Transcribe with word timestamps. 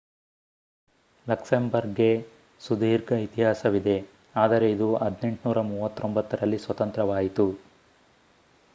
ಲಕ್ಸೆಂಬರ್ಗ್‌ಗೆ 1.27 2.07
ಸುದೀರ್ಘ 2.61 3.11
ಇತಿಹಾಸವಿದೆ 3.19 3.95
ಆದರೆ 4.35 4.71
ಇದು 4.71 4.87
1839 5.01 6.01
ರಲ್ಲಿ 6.35 6.57
ಸ್ವತಂತ್ರವಾಯಿತು 6.57 7.47